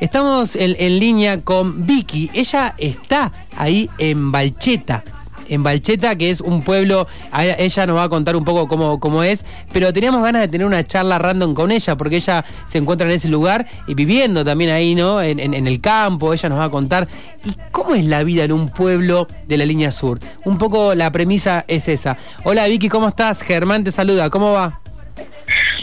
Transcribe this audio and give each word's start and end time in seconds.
Estamos 0.00 0.54
en, 0.54 0.76
en 0.78 1.00
línea 1.00 1.40
con 1.40 1.84
Vicky. 1.84 2.30
Ella 2.32 2.74
está 2.78 3.32
ahí 3.56 3.90
en 3.98 4.30
Balcheta. 4.30 5.02
En 5.48 5.62
Balcheta, 5.62 6.16
que 6.16 6.30
es 6.30 6.40
un 6.40 6.62
pueblo, 6.62 7.08
ella 7.58 7.86
nos 7.86 7.96
va 7.96 8.04
a 8.04 8.08
contar 8.08 8.36
un 8.36 8.44
poco 8.44 8.68
cómo, 8.68 9.00
cómo 9.00 9.24
es, 9.24 9.44
pero 9.72 9.92
teníamos 9.92 10.22
ganas 10.22 10.42
de 10.42 10.48
tener 10.48 10.66
una 10.66 10.84
charla 10.84 11.18
random 11.18 11.54
con 11.54 11.72
ella, 11.72 11.96
porque 11.96 12.16
ella 12.16 12.44
se 12.66 12.78
encuentra 12.78 13.08
en 13.08 13.14
ese 13.14 13.28
lugar 13.28 13.66
y 13.86 13.94
viviendo 13.94 14.44
también 14.44 14.70
ahí, 14.70 14.94
¿no? 14.94 15.22
En 15.22 15.66
el 15.66 15.80
campo, 15.80 16.34
ella 16.34 16.48
nos 16.50 16.58
va 16.58 16.64
a 16.64 16.70
contar. 16.70 17.08
¿Y 17.44 17.56
cómo 17.72 17.94
es 17.94 18.04
la 18.04 18.22
vida 18.22 18.44
en 18.44 18.52
un 18.52 18.68
pueblo 18.68 19.26
de 19.46 19.56
la 19.56 19.64
línea 19.64 19.90
sur? 19.90 20.20
Un 20.44 20.58
poco 20.58 20.94
la 20.94 21.10
premisa 21.10 21.64
es 21.66 21.88
esa. 21.88 22.18
Hola 22.44 22.66
Vicky, 22.66 22.90
¿cómo 22.90 23.08
estás? 23.08 23.40
Germán 23.40 23.84
te 23.84 23.90
saluda, 23.90 24.28
¿cómo 24.28 24.52
va? 24.52 24.80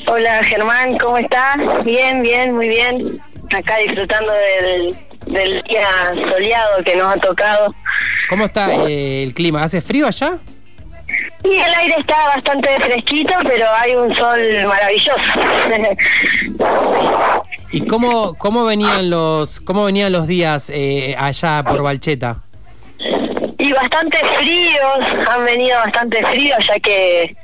Hola 0.07 0.43
Germán, 0.43 0.95
¿cómo 0.99 1.17
estás? 1.17 1.57
Bien, 1.83 2.21
bien, 2.21 2.53
muy 2.53 2.67
bien. 2.67 3.19
Acá 3.51 3.77
disfrutando 3.77 4.31
del, 4.31 4.95
del 5.27 5.61
día 5.63 5.87
soleado 6.29 6.83
que 6.83 6.95
nos 6.95 7.15
ha 7.15 7.17
tocado. 7.17 7.75
¿Cómo 8.29 8.45
está 8.45 8.73
eh, 8.87 9.23
el 9.23 9.33
clima? 9.33 9.63
¿Hace 9.63 9.81
frío 9.81 10.07
allá? 10.07 10.39
Y 11.43 11.57
el 11.57 11.73
aire 11.75 11.95
está 11.99 12.15
bastante 12.35 12.69
fresquito, 12.79 13.33
pero 13.43 13.65
hay 13.79 13.95
un 13.95 14.15
sol 14.15 14.39
maravilloso. 14.67 15.19
¿Y 17.71 17.85
cómo, 17.85 18.33
cómo 18.35 18.65
venían 18.65 19.09
los 19.09 19.59
cómo 19.59 19.85
venían 19.85 20.11
los 20.11 20.27
días 20.27 20.71
eh, 20.73 21.15
allá 21.17 21.63
por 21.63 21.83
Balcheta? 21.83 22.41
y 23.57 23.71
bastante 23.71 24.17
fríos, 24.37 25.27
han 25.29 25.45
venido 25.45 25.77
bastante 25.79 26.25
fríos 26.25 26.57
ya 26.67 26.79
que, 26.79 27.35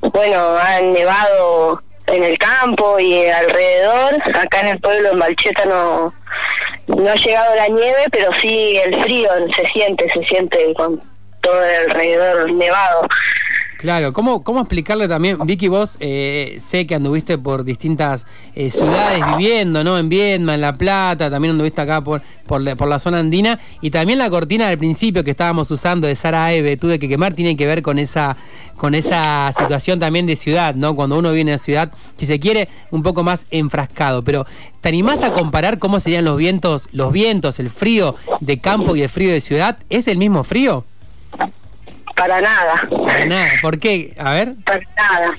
bueno, 0.00 0.56
han 0.58 0.92
nevado 0.92 1.82
en 2.06 2.22
el 2.22 2.38
campo 2.38 2.98
y 2.98 3.26
alrededor. 3.26 4.14
Acá 4.34 4.60
en 4.60 4.66
el 4.68 4.80
pueblo, 4.80 5.10
en 5.12 5.18
Balcheta, 5.18 5.64
no, 5.64 6.14
no 6.86 7.10
ha 7.10 7.14
llegado 7.14 7.54
la 7.54 7.68
nieve, 7.68 8.04
pero 8.10 8.30
sí 8.40 8.76
el 8.84 9.02
frío 9.02 9.30
se 9.54 9.66
siente, 9.66 10.10
se 10.10 10.24
siente 10.24 10.74
con 10.74 11.00
todo 11.40 11.62
el 11.64 11.90
alrededor 11.90 12.52
nevado. 12.52 13.08
Claro, 13.84 14.14
¿cómo, 14.14 14.42
cómo 14.42 14.60
explicarle 14.60 15.08
también, 15.08 15.36
Vicky, 15.44 15.68
vos 15.68 15.98
eh, 16.00 16.58
sé 16.58 16.86
que 16.86 16.94
anduviste 16.94 17.36
por 17.36 17.64
distintas 17.64 18.24
eh, 18.54 18.70
ciudades 18.70 19.20
viviendo, 19.36 19.84
¿no? 19.84 19.98
En 19.98 20.08
Viedma, 20.08 20.54
en 20.54 20.62
La 20.62 20.78
Plata, 20.78 21.28
también 21.28 21.50
anduviste 21.50 21.82
acá 21.82 22.02
por, 22.02 22.22
por, 22.46 22.62
la, 22.62 22.76
por 22.76 22.88
la 22.88 22.98
zona 22.98 23.18
andina, 23.18 23.60
y 23.82 23.90
también 23.90 24.18
la 24.18 24.30
cortina 24.30 24.70
del 24.70 24.78
principio 24.78 25.22
que 25.22 25.32
estábamos 25.32 25.70
usando 25.70 26.06
de 26.06 26.14
Sara 26.14 26.50
Eve, 26.54 26.78
tuve 26.78 26.98
que 26.98 27.10
quemar, 27.10 27.34
tiene 27.34 27.58
que 27.58 27.66
ver 27.66 27.82
con 27.82 27.98
esa, 27.98 28.38
con 28.74 28.94
esa 28.94 29.52
situación 29.54 29.98
también 29.98 30.24
de 30.24 30.36
ciudad, 30.36 30.74
¿no? 30.74 30.96
Cuando 30.96 31.18
uno 31.18 31.30
viene 31.32 31.52
a 31.52 31.58
ciudad, 31.58 31.92
si 32.16 32.24
se 32.24 32.40
quiere, 32.40 32.70
un 32.90 33.02
poco 33.02 33.22
más 33.22 33.46
enfrascado, 33.50 34.24
pero 34.24 34.46
¿te 34.80 34.88
animás 34.88 35.22
a 35.22 35.34
comparar 35.34 35.78
cómo 35.78 36.00
serían 36.00 36.24
los 36.24 36.38
vientos, 36.38 36.88
los 36.92 37.12
vientos, 37.12 37.60
el 37.60 37.68
frío 37.68 38.16
de 38.40 38.58
campo 38.60 38.96
y 38.96 39.02
el 39.02 39.10
frío 39.10 39.30
de 39.30 39.42
ciudad? 39.42 39.76
¿Es 39.90 40.08
el 40.08 40.16
mismo 40.16 40.42
frío? 40.42 40.86
Para 42.14 42.40
nada. 42.40 42.88
Para 42.90 43.26
nada, 43.26 43.50
¿por 43.60 43.78
qué? 43.78 44.12
A 44.18 44.32
ver. 44.32 44.54
Para 44.64 44.80
nada. 44.96 45.36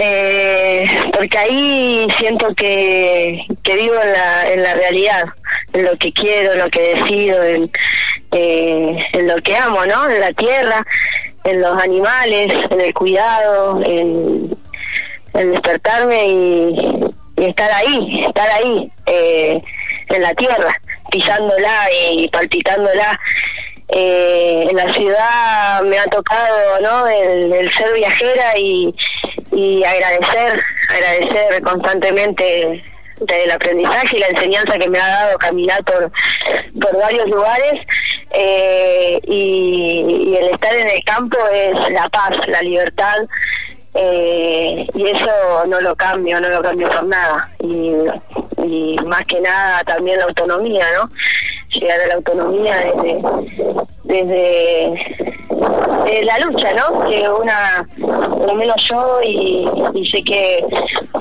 Eh, 0.00 0.88
porque 1.12 1.36
ahí 1.36 2.06
siento 2.18 2.54
que, 2.54 3.44
que 3.64 3.74
vivo 3.74 3.94
en 4.00 4.12
la, 4.12 4.52
en 4.52 4.62
la 4.62 4.74
realidad, 4.74 5.24
en 5.72 5.84
lo 5.84 5.96
que 5.96 6.12
quiero, 6.12 6.52
en 6.52 6.58
lo 6.60 6.70
que 6.70 6.94
decido, 6.94 7.42
en, 7.42 7.70
eh, 8.30 8.96
en 9.12 9.26
lo 9.26 9.36
que 9.42 9.56
amo, 9.56 9.84
¿no? 9.86 10.08
En 10.08 10.20
la 10.20 10.32
tierra, 10.32 10.86
en 11.42 11.60
los 11.60 11.82
animales, 11.82 12.52
en 12.70 12.80
el 12.80 12.94
cuidado, 12.94 13.82
en, 13.84 14.56
en 15.34 15.50
despertarme 15.50 16.28
y, 16.28 17.10
y 17.36 17.44
estar 17.44 17.70
ahí, 17.72 18.24
estar 18.24 18.48
ahí, 18.52 18.92
eh, 19.06 19.60
en 20.10 20.22
la 20.22 20.32
tierra, 20.34 20.80
pisándola 21.10 21.88
y 22.14 22.28
palpitándola. 22.28 23.18
Eh, 23.90 24.66
en 24.70 24.76
la 24.76 24.92
ciudad 24.92 25.82
me 25.82 25.98
ha 25.98 26.04
tocado 26.06 26.80
no 26.82 27.06
el, 27.08 27.52
el 27.52 27.72
ser 27.72 27.92
viajera 27.94 28.58
y, 28.58 28.94
agradecer 29.84 30.60
agradecer 30.88 31.62
constantemente 31.62 32.84
del 33.20 33.50
aprendizaje 33.50 34.16
y 34.16 34.20
la 34.20 34.28
enseñanza 34.28 34.78
que 34.78 34.88
me 34.88 35.00
ha 35.00 35.08
dado 35.08 35.38
caminar 35.38 35.82
por 35.84 36.12
por 36.80 36.96
varios 37.00 37.28
lugares 37.28 37.84
eh, 38.30 39.18
y 39.24 40.36
el 40.38 40.48
estar 40.50 40.74
en 40.76 40.88
el 40.88 41.02
campo 41.04 41.38
es 41.52 41.90
la 41.90 42.08
paz 42.10 42.36
la 42.46 42.62
libertad 42.62 43.16
eh, 43.94 44.86
y 44.94 45.06
eso 45.06 45.30
no 45.66 45.80
lo 45.80 45.96
cambio 45.96 46.40
no 46.40 46.48
lo 46.48 46.62
cambio 46.62 46.88
por 46.88 47.06
nada 47.06 47.50
y, 47.60 47.92
y 48.64 48.96
más 49.06 49.24
que 49.24 49.40
nada 49.40 49.82
también 49.84 50.18
la 50.18 50.26
autonomía 50.26 50.84
no 50.96 51.08
llegar 51.70 52.00
a 52.00 52.06
la 52.06 52.14
autonomía 52.14 52.76
desde 54.04 54.04
desde 54.04 55.28
la 56.24 56.38
lucha, 56.38 56.72
¿no? 56.74 57.08
Que 57.08 57.28
una, 57.28 57.86
por 57.98 58.46
lo 58.46 58.54
menos 58.54 58.76
yo 58.88 59.20
y, 59.22 59.68
sé 60.10 60.22
que 60.22 60.64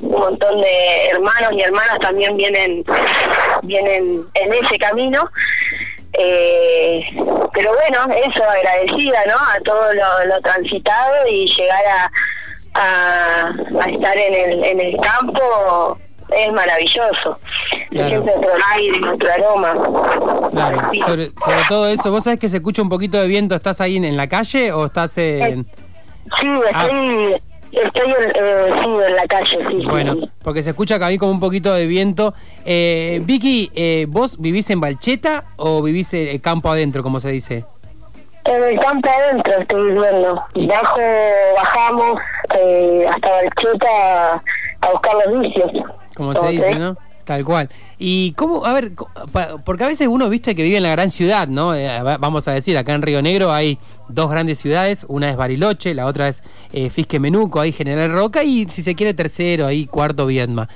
un 0.01 0.11
montón 0.11 0.61
de 0.61 1.07
hermanos 1.09 1.51
y 1.53 1.61
hermanas 1.61 1.99
también 1.99 2.37
vienen 2.37 2.85
vienen 3.63 4.25
en 4.33 4.53
ese 4.53 4.77
camino. 4.77 5.29
Eh, 6.13 7.03
pero 7.53 7.73
bueno, 7.73 8.07
eso 8.25 8.43
agradecida, 8.43 9.19
¿no? 9.27 9.35
A 9.35 9.59
todo 9.63 9.93
lo 9.93 10.41
transitado 10.41 11.27
y 11.27 11.45
llegar 11.45 11.85
a, 11.85 12.11
a, 12.77 13.47
a 13.81 13.89
estar 13.89 14.17
en 14.17 14.33
el, 14.51 14.63
en 14.63 14.79
el 14.79 14.97
campo 14.97 15.97
es 16.29 16.51
maravilloso. 16.53 17.39
Claro. 17.89 18.09
Siente 18.09 18.31
otro 18.35 18.49
aire, 18.75 19.09
otro 19.09 19.29
aroma. 19.31 20.49
Claro, 20.51 20.77
sobre, 21.05 21.25
sobre 21.27 21.61
todo 21.69 21.87
eso, 21.87 22.11
vos 22.11 22.23
sabés 22.23 22.39
que 22.39 22.49
se 22.49 22.57
escucha 22.57 22.81
un 22.81 22.89
poquito 22.89 23.19
de 23.21 23.27
viento, 23.27 23.55
¿estás 23.55 23.79
ahí 23.81 23.95
en, 23.97 24.05
en 24.05 24.17
la 24.17 24.27
calle 24.27 24.71
o 24.71 24.85
estás 24.85 25.17
en...? 25.17 25.65
Sí, 26.41 26.47
Ah. 26.73 26.83
estoy, 26.85 27.41
estoy 27.71 28.09
en, 28.11 28.31
eh, 28.35 28.73
sí, 28.83 28.89
en 29.07 29.15
la 29.15 29.25
calle, 29.27 29.57
sí. 29.69 29.85
Bueno, 29.89 30.15
sí. 30.15 30.29
porque 30.43 30.61
se 30.61 30.71
escucha 30.71 30.95
acá 30.95 31.07
a 31.07 31.09
mí 31.09 31.17
como 31.17 31.31
un 31.31 31.39
poquito 31.39 31.73
de 31.73 31.87
viento. 31.87 32.33
Eh, 32.65 33.21
Vicky, 33.23 33.71
eh, 33.73 34.05
¿vos 34.09 34.37
vivís 34.39 34.69
en 34.69 34.81
Balcheta 34.81 35.45
o 35.55 35.81
vivís 35.81 36.13
eh, 36.13 36.37
campo 36.43 36.69
adentro, 36.69 37.01
como 37.03 37.21
se 37.21 37.31
dice? 37.31 37.63
En 38.47 38.63
el 38.63 38.79
campo 38.79 39.09
adentro 39.09 39.53
estoy 39.59 39.91
viviendo. 39.91 40.41
Bajo, 40.67 40.99
bajamos 41.55 42.19
eh, 42.57 43.05
hasta 43.09 43.29
Balcheta 43.29 44.33
a 44.81 44.91
buscar 44.91 45.13
los 45.25 45.39
vicios. 45.41 45.71
Como 46.15 46.33
se 46.33 46.47
dice, 46.49 46.75
¿no? 46.75 46.95
Tal 47.25 47.43
cual. 47.43 47.69
Y 47.99 48.31
cómo, 48.33 48.65
a 48.65 48.71
ver, 48.71 48.93
porque 49.65 49.83
a 49.83 49.87
veces 49.87 50.07
uno 50.07 50.29
viste 50.29 50.55
que 50.55 50.63
vive 50.63 50.77
en 50.77 50.83
la 50.83 50.91
gran 50.91 51.09
ciudad, 51.11 51.49
¿no? 51.49 51.75
Eh, 51.75 52.01
va- 52.01 52.17
vamos 52.17 52.47
a 52.47 52.53
decir, 52.53 52.77
acá 52.77 52.93
en 52.93 53.01
Río 53.01 53.21
Negro 53.21 53.51
hay 53.51 53.77
dos 54.07 54.31
grandes 54.31 54.59
ciudades, 54.59 55.05
una 55.09 55.29
es 55.29 55.35
Bariloche, 55.35 55.93
la 55.93 56.05
otra 56.05 56.29
es 56.29 56.41
eh, 56.71 56.89
Fisque 56.89 57.19
Menuco, 57.19 57.59
hay 57.59 57.73
General 57.73 58.13
Roca 58.13 58.43
y 58.45 58.65
si 58.69 58.81
se 58.81 58.95
quiere 58.95 59.13
tercero, 59.13 59.67
ahí 59.67 59.87
cuarto 59.87 60.25
Viedma. 60.25 60.69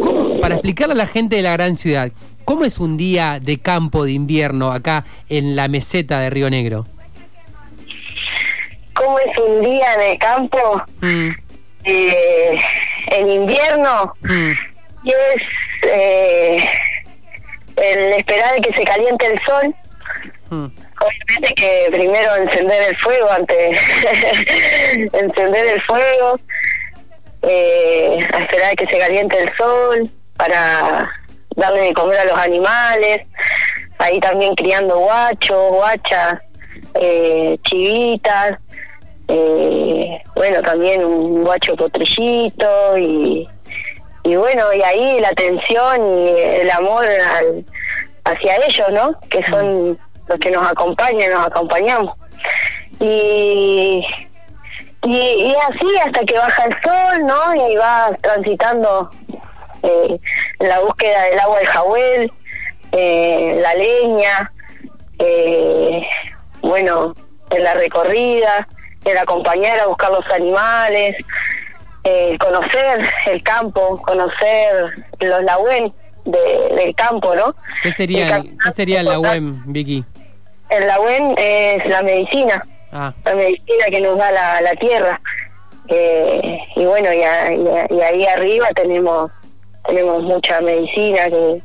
¿Cómo- 0.00 0.40
para 0.40 0.54
explicarle 0.54 0.94
a 0.94 0.98
la 0.98 1.06
gente 1.06 1.34
de 1.34 1.42
la 1.42 1.52
gran 1.54 1.76
ciudad, 1.76 2.12
¿cómo 2.44 2.64
es 2.64 2.78
un 2.78 2.96
día 2.96 3.40
de 3.42 3.58
campo 3.58 4.04
de 4.04 4.12
invierno 4.12 4.70
acá 4.70 5.04
en 5.28 5.56
la 5.56 5.66
meseta 5.66 6.20
de 6.20 6.30
Río 6.30 6.48
Negro? 6.48 6.84
¿Cómo 8.98 9.18
es 9.20 9.38
un 9.38 9.62
día 9.62 9.94
en 9.94 10.00
el 10.12 10.18
campo 10.18 10.82
Mm, 11.00 11.30
eh, 11.84 12.58
en 13.12 13.30
invierno? 13.30 14.12
mm, 14.22 14.52
Y 15.04 15.10
es 15.12 15.42
eh, 15.90 16.68
el 17.76 18.12
esperar 18.14 18.60
que 18.60 18.74
se 18.74 18.84
caliente 18.84 19.26
el 19.26 19.40
sol. 19.44 19.74
mm. 20.50 20.66
Obviamente 21.00 21.54
que 21.54 21.88
primero 21.92 22.34
encender 22.36 22.88
el 22.88 22.96
fuego 22.96 23.30
antes 23.30 23.80
encender 25.12 25.66
el 25.66 25.80
fuego, 25.82 26.40
eh, 27.42 28.26
a 28.34 28.38
esperar 28.40 28.74
que 28.74 28.86
se 28.86 28.98
caliente 28.98 29.38
el 29.40 29.50
sol 29.56 30.10
para 30.36 31.08
darle 31.54 31.82
de 31.82 31.94
comer 31.94 32.18
a 32.18 32.24
los 32.24 32.36
animales, 32.38 33.20
ahí 33.98 34.18
también 34.18 34.56
criando 34.56 34.98
guachos, 34.98 35.70
guachas, 35.72 36.40
eh, 37.00 37.56
chivitas, 37.62 38.58
eh, 39.28 40.22
bueno 40.34 40.62
también 40.62 41.04
un 41.04 41.44
guacho 41.44 41.76
potrillito 41.76 42.98
y, 42.98 43.48
y 44.24 44.36
bueno 44.36 44.72
y 44.72 44.82
ahí 44.82 45.20
la 45.20 45.28
atención 45.28 46.00
y 46.18 46.28
el 46.62 46.70
amor 46.70 47.04
al- 47.04 47.64
hacia 48.24 48.56
ellos, 48.66 48.90
¿no? 48.92 49.18
Que 49.30 49.42
son 49.50 49.98
los 50.26 50.38
que 50.38 50.50
nos 50.50 50.70
acompañan, 50.70 51.30
nos 51.32 51.46
acompañamos. 51.46 52.14
Y, 53.00 54.04
y, 55.04 55.16
y 55.16 55.54
así 55.68 55.98
hasta 56.04 56.24
que 56.26 56.36
baja 56.36 56.64
el 56.64 56.72
sol, 56.82 57.26
¿no? 57.26 57.54
Y 57.54 57.60
ahí 57.60 57.76
va 57.76 58.10
transitando 58.20 59.10
eh, 59.82 60.18
la 60.58 60.80
búsqueda 60.80 61.22
del 61.24 61.38
agua 61.40 61.58
del 61.58 61.66
jahuel, 61.68 62.32
eh, 62.92 63.58
la 63.62 63.74
leña, 63.74 64.52
eh, 65.20 66.02
bueno, 66.60 67.14
en 67.50 67.64
la 67.64 67.74
recorrida, 67.74 68.68
el 69.08 69.18
acompañar 69.18 69.78
a 69.80 69.86
buscar 69.86 70.10
los 70.10 70.26
animales, 70.30 71.16
eh, 72.04 72.36
conocer 72.38 73.08
el 73.26 73.42
campo, 73.42 74.00
conocer 74.02 75.04
los 75.20 75.42
lagüen, 75.42 75.92
del 76.24 76.94
campo, 76.94 77.34
¿no? 77.34 77.54
¿Qué 77.82 77.90
sería, 77.90 78.42
¿qué 78.42 78.72
sería 78.72 79.18
UEM, 79.18 79.62
Vicky? 79.66 80.04
En 80.70 80.86
la 80.86 81.00
UEM 81.00 81.34
es 81.38 81.86
la 81.88 82.02
medicina, 82.02 82.62
ah. 82.92 83.14
la 83.24 83.34
medicina 83.34 83.86
que 83.90 84.00
nos 84.00 84.18
da 84.18 84.30
la, 84.30 84.60
la 84.60 84.74
tierra. 84.74 85.20
Eh, 85.88 86.58
y 86.76 86.84
bueno, 86.84 87.08
y, 87.12 87.20
y, 87.94 88.00
ahí 88.02 88.26
arriba 88.26 88.68
tenemos 88.74 89.30
tenemos 89.86 90.22
mucha 90.22 90.60
medicina 90.60 91.30
que, 91.30 91.62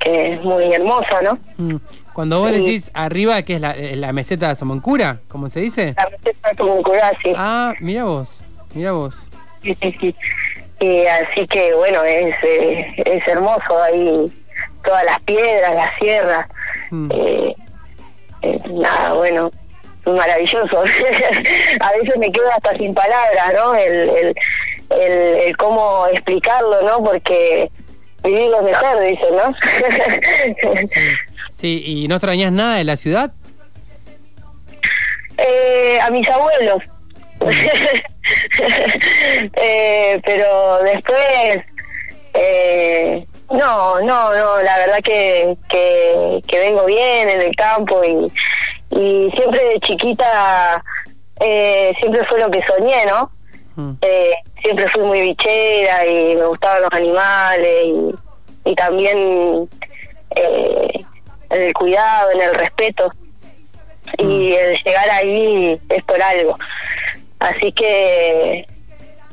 que 0.00 0.34
es 0.34 0.42
muy 0.42 0.70
hermosa, 0.74 1.22
¿no? 1.22 1.38
Mm. 1.56 1.76
Cuando 2.20 2.40
vos 2.40 2.52
decís 2.52 2.90
arriba, 2.92 3.40
¿qué 3.40 3.54
es 3.54 3.62
la, 3.62 3.70
eh, 3.70 3.96
la 3.96 4.12
meseta 4.12 4.50
de 4.50 4.54
Somoncura? 4.54 5.20
¿Cómo 5.26 5.48
se 5.48 5.60
dice? 5.60 5.94
La 5.96 6.06
meseta 6.10 6.50
de 6.50 6.56
Somoncura, 6.58 7.12
sí. 7.22 7.32
Ah, 7.34 7.72
mira 7.80 8.04
vos, 8.04 8.42
mira 8.74 8.92
vos. 8.92 9.26
Sí, 9.62 9.74
sí, 9.80 9.96
sí. 9.98 10.14
Y 10.80 11.06
así 11.06 11.46
que 11.46 11.72
bueno, 11.72 12.04
es, 12.04 12.34
eh, 12.42 12.92
es 13.06 13.26
hermoso 13.26 13.82
ahí, 13.84 14.30
todas 14.84 15.02
las 15.06 15.18
piedras, 15.20 15.74
las 15.74 15.98
sierras. 15.98 16.46
Mm. 16.90 17.08
Eh, 17.10 17.54
nada, 18.70 19.14
bueno, 19.14 19.50
maravilloso. 20.04 20.78
a 21.80 21.92
veces 21.92 22.18
me 22.18 22.30
quedo 22.30 22.52
hasta 22.52 22.76
sin 22.76 22.92
palabras, 22.92 23.54
¿no? 23.54 23.74
El, 23.74 24.10
el, 24.10 24.34
el, 24.90 25.56
cómo 25.56 26.06
explicarlo, 26.12 26.82
¿no? 26.82 27.02
Porque 27.02 27.70
vivir 28.22 28.50
lo 28.50 28.60
mejor, 28.60 29.00
dicen, 29.00 29.36
¿no? 29.36 29.54
sí. 30.86 31.29
¿Y 31.68 32.08
no 32.08 32.16
extrañas 32.16 32.52
nada 32.52 32.76
de 32.76 32.84
la 32.84 32.96
ciudad? 32.96 33.32
Eh, 35.38 35.98
a 36.00 36.10
mis 36.10 36.28
abuelos. 36.28 36.82
eh, 39.54 40.20
pero 40.24 40.82
después, 40.82 41.64
eh, 42.34 43.26
no, 43.50 44.00
no, 44.00 44.34
no, 44.34 44.62
la 44.62 44.76
verdad 44.78 45.00
que, 45.02 45.56
que, 45.68 46.42
que 46.46 46.58
vengo 46.58 46.84
bien 46.84 47.30
en 47.30 47.40
el 47.40 47.56
campo 47.56 48.04
y 48.04 48.30
y 48.90 49.30
siempre 49.36 49.64
de 49.64 49.80
chiquita 49.80 50.84
eh, 51.40 51.92
siempre 51.98 52.24
fue 52.26 52.40
lo 52.40 52.50
que 52.50 52.62
soñé, 52.62 53.06
¿no? 53.06 53.30
Mm. 53.76 53.92
Eh, 54.02 54.34
siempre 54.62 54.88
fui 54.88 55.02
muy 55.02 55.20
bichera 55.20 56.04
y 56.06 56.34
me 56.34 56.46
gustaban 56.46 56.82
los 56.82 56.92
animales 56.92 57.86
y, 58.64 58.74
también 58.74 59.68
eh, 60.36 61.04
en 61.50 61.62
el 61.62 61.74
cuidado, 61.74 62.30
en 62.32 62.40
el 62.40 62.54
respeto 62.54 63.12
y 64.18 64.24
mm. 64.24 64.52
el 64.58 64.82
llegar 64.84 65.10
ahí 65.10 65.80
es 65.88 66.02
por 66.04 66.22
algo. 66.22 66.58
Así 67.38 67.72
que 67.72 68.66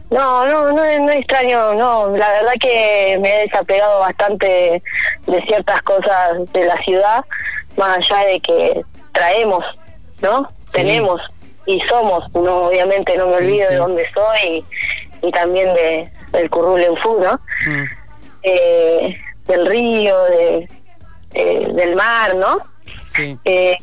no, 0.09 0.45
no, 0.45 0.71
no, 0.71 0.99
no 0.99 1.11
extraño, 1.11 1.73
no, 1.73 2.15
la 2.15 2.29
verdad 2.31 2.53
que 2.59 3.17
me 3.21 3.29
he 3.29 3.47
desapegado 3.47 3.99
bastante 3.99 4.81
de 5.25 5.41
ciertas 5.47 5.81
cosas 5.81 6.51
de 6.53 6.65
la 6.65 6.77
ciudad, 6.77 7.25
más 7.75 7.97
allá 7.97 8.25
de 8.27 8.39
que 8.39 8.81
traemos, 9.11 9.63
¿no? 10.21 10.49
Tenemos 10.71 11.21
y 11.65 11.81
somos, 11.81 12.23
no 12.33 12.67
obviamente 12.67 13.17
no 13.17 13.27
me 13.27 13.35
olvido 13.35 13.69
de 13.69 13.75
dónde 13.75 14.05
soy 14.13 14.65
y, 15.21 15.31
también 15.31 15.73
de 15.73 16.09
del 16.31 16.49
Currulen 16.49 16.95
Fu, 16.97 17.19
¿no? 17.19 17.33
Mm. 17.65 17.83
Eh, 18.43 19.17
del 19.47 19.65
río, 19.65 20.23
de, 20.25 20.69
del 21.31 21.95
mar, 21.95 22.35
¿no? 22.35 22.57
Sí. 23.03 23.37
Eh, 23.45 23.77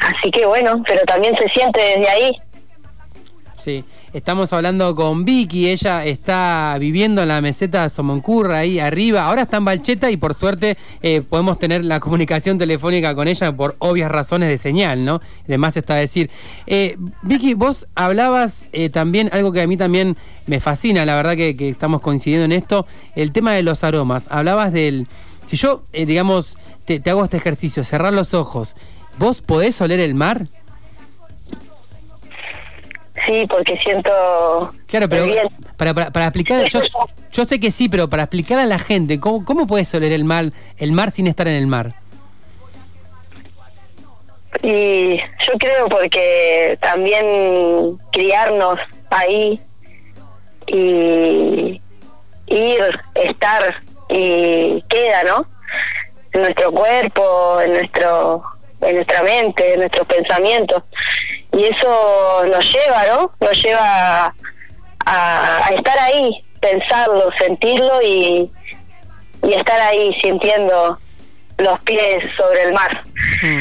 así 0.00 0.30
que 0.30 0.46
bueno, 0.46 0.82
pero 0.86 1.02
también 1.04 1.36
se 1.36 1.48
siente 1.48 1.80
desde 1.80 2.08
ahí. 2.08 2.32
Sí. 3.58 3.84
Estamos 4.12 4.52
hablando 4.52 4.94
con 4.94 5.24
Vicky, 5.24 5.70
ella 5.70 6.04
está 6.04 6.76
viviendo 6.78 7.22
en 7.22 7.28
la 7.28 7.40
meseta 7.40 7.88
Somoncurra, 7.88 8.58
ahí 8.58 8.78
arriba. 8.78 9.24
Ahora 9.24 9.42
está 9.42 9.56
en 9.56 9.64
Balcheta 9.64 10.10
y 10.10 10.18
por 10.18 10.34
suerte 10.34 10.76
eh, 11.00 11.22
podemos 11.22 11.58
tener 11.58 11.82
la 11.82 11.98
comunicación 11.98 12.58
telefónica 12.58 13.14
con 13.14 13.26
ella 13.26 13.52
por 13.52 13.74
obvias 13.78 14.10
razones 14.10 14.50
de 14.50 14.58
señal, 14.58 15.06
¿no? 15.06 15.20
Además 15.44 15.78
está 15.78 15.94
a 15.94 15.98
decir. 15.98 16.28
Eh, 16.66 16.98
Vicky, 17.22 17.54
vos 17.54 17.88
hablabas 17.94 18.66
eh, 18.72 18.90
también, 18.90 19.30
algo 19.32 19.50
que 19.50 19.62
a 19.62 19.66
mí 19.66 19.78
también 19.78 20.18
me 20.44 20.60
fascina, 20.60 21.06
la 21.06 21.16
verdad 21.16 21.34
que, 21.34 21.56
que 21.56 21.70
estamos 21.70 22.02
coincidiendo 22.02 22.44
en 22.44 22.52
esto, 22.52 22.86
el 23.14 23.32
tema 23.32 23.54
de 23.54 23.62
los 23.62 23.82
aromas. 23.82 24.26
Hablabas 24.28 24.74
del... 24.74 25.06
Si 25.52 25.58
yo, 25.58 25.82
digamos, 25.92 26.56
te, 26.86 26.98
te 26.98 27.10
hago 27.10 27.22
este 27.24 27.36
ejercicio, 27.36 27.84
cerrar 27.84 28.14
los 28.14 28.32
ojos, 28.32 28.74
¿vos 29.18 29.42
podés 29.42 29.78
oler 29.82 30.00
el 30.00 30.14
mar? 30.14 30.46
Sí, 33.26 33.44
porque 33.50 33.76
siento... 33.76 34.10
Claro, 34.86 35.10
pero 35.10 35.26
para, 35.76 35.92
para, 35.92 36.10
para, 36.10 36.26
explicar, 36.28 36.66
yo, 36.70 36.80
yo, 37.30 37.44
sé 37.44 37.60
que 37.60 37.70
sí, 37.70 37.90
pero 37.90 38.08
para 38.08 38.22
explicar 38.22 38.60
a 38.60 38.64
la 38.64 38.78
gente, 38.78 39.20
¿cómo, 39.20 39.44
cómo 39.44 39.66
puedes 39.66 39.92
oler 39.92 40.12
el 40.12 40.24
mar, 40.24 40.46
el 40.78 40.92
mar 40.92 41.10
sin 41.10 41.26
estar 41.26 41.46
en 41.46 41.56
el 41.56 41.66
mar? 41.66 41.96
Y 44.62 45.18
yo 45.18 45.52
creo 45.58 45.86
porque 45.90 46.78
también 46.80 47.98
criarnos 48.10 48.78
ahí 49.10 49.60
y 50.66 51.78
ir, 52.46 53.00
estar 53.16 53.82
y 54.12 54.82
queda, 54.88 55.24
¿no? 55.24 55.46
En 56.32 56.42
nuestro 56.42 56.72
cuerpo, 56.72 57.60
en 57.60 57.72
nuestro 57.74 58.42
en 58.80 58.96
nuestra 58.96 59.22
mente, 59.22 59.74
en 59.74 59.80
nuestros 59.80 60.06
pensamientos 60.08 60.82
y 61.52 61.64
eso 61.64 62.44
nos 62.46 62.72
lleva, 62.72 63.06
¿no? 63.06 63.32
Nos 63.40 63.62
lleva 63.62 64.34
a, 65.04 65.70
estar 65.76 65.98
ahí, 65.98 66.44
pensarlo, 66.60 67.30
sentirlo 67.38 68.00
y, 68.02 68.50
y, 69.42 69.52
estar 69.52 69.80
ahí 69.80 70.14
sintiendo 70.22 70.98
los 71.58 71.78
pies 71.80 72.24
sobre 72.36 72.62
el 72.64 72.72
mar, 72.72 73.02
mm. 73.42 73.60